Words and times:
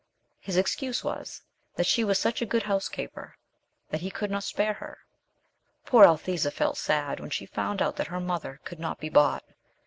His 0.39 0.57
excuse 0.57 1.03
was, 1.03 1.43
that 1.75 1.85
she 1.85 2.03
was 2.03 2.17
such 2.17 2.41
a 2.41 2.45
good 2.47 2.63
housekeeper 2.63 3.37
that 3.91 4.01
he 4.01 4.09
could 4.09 4.31
not 4.31 4.43
spare 4.43 4.73
her. 4.73 4.97
Poor 5.85 6.05
Althesa 6.07 6.49
felt 6.51 6.77
sad 6.77 7.19
when 7.19 7.29
she 7.29 7.45
found 7.45 7.81
that 7.81 8.07
her 8.07 8.19
mother 8.19 8.59
could 8.63 8.79
not 8.79 8.99
be 8.99 9.09
bought. 9.09 9.43